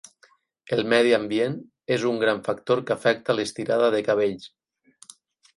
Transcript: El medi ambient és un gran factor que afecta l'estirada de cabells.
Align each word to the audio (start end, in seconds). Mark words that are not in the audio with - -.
El 0.77 0.79
medi 0.93 1.11
ambient 1.17 1.57
és 1.97 2.07
un 2.13 2.17
gran 2.25 2.41
factor 2.49 2.81
que 2.87 2.97
afecta 2.97 3.39
l'estirada 3.41 3.93
de 3.97 4.01
cabells. 4.09 4.53